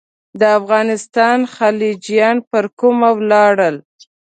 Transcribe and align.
د 0.39 0.41
افغانستان 0.59 1.39
خلجیان 1.55 2.37
پر 2.49 2.65
کومه 2.79 3.09
ولاړل. 3.19 3.75